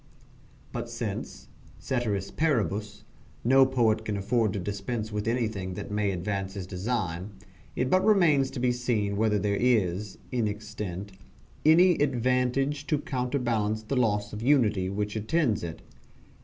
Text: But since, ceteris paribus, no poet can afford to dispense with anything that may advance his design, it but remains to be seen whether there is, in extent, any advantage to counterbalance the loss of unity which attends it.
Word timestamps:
But 0.71 0.89
since, 0.89 1.47
ceteris 1.77 2.31
paribus, 2.31 3.03
no 3.43 3.67
poet 3.67 4.03
can 4.03 4.17
afford 4.17 4.51
to 4.53 4.59
dispense 4.59 5.11
with 5.11 5.27
anything 5.27 5.75
that 5.75 5.91
may 5.91 6.09
advance 6.09 6.55
his 6.55 6.65
design, 6.65 7.33
it 7.75 7.87
but 7.87 8.03
remains 8.03 8.49
to 8.49 8.59
be 8.59 8.71
seen 8.71 9.15
whether 9.15 9.37
there 9.37 9.57
is, 9.59 10.17
in 10.31 10.47
extent, 10.47 11.11
any 11.63 11.97
advantage 12.01 12.87
to 12.87 12.97
counterbalance 12.97 13.83
the 13.83 13.95
loss 13.95 14.33
of 14.33 14.41
unity 14.41 14.89
which 14.89 15.15
attends 15.15 15.63
it. 15.63 15.83